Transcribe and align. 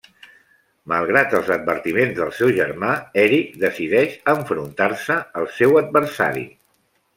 Malgrat 0.93 1.35
els 1.39 1.51
advertiments 1.55 2.15
del 2.21 2.31
seu 2.39 2.55
germà, 2.61 2.95
Eric 3.25 3.53
decideix 3.65 4.17
enfrontar-se 4.35 5.21
al 5.43 5.49
seu 5.61 5.81
adversari. 5.87 6.51